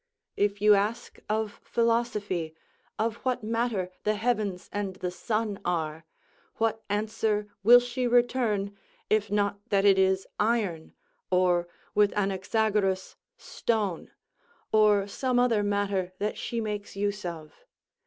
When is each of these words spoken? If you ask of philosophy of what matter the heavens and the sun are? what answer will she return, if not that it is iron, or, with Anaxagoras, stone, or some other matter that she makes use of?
If 0.35 0.61
you 0.63 0.73
ask 0.73 1.19
of 1.29 1.59
philosophy 1.61 2.55
of 2.97 3.17
what 3.17 3.43
matter 3.43 3.91
the 4.03 4.15
heavens 4.15 4.67
and 4.73 4.95
the 4.95 5.11
sun 5.11 5.59
are? 5.63 6.05
what 6.55 6.83
answer 6.89 7.49
will 7.61 7.79
she 7.79 8.07
return, 8.07 8.75
if 9.11 9.29
not 9.29 9.59
that 9.69 9.85
it 9.85 9.99
is 9.99 10.25
iron, 10.39 10.93
or, 11.29 11.67
with 11.93 12.13
Anaxagoras, 12.13 13.15
stone, 13.37 14.09
or 14.71 15.07
some 15.07 15.37
other 15.37 15.61
matter 15.61 16.13
that 16.17 16.35
she 16.35 16.59
makes 16.59 16.95
use 16.95 17.23
of? 17.23 17.63